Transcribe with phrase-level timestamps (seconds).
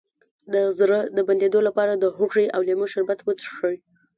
[0.53, 3.77] د زړه د بندیدو لپاره د هوږې او لیمو شربت وڅښئ